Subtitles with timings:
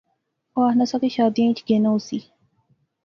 [0.55, 2.19] اوہ آخنا سا کہ شادیاں اچ گینا ہوسی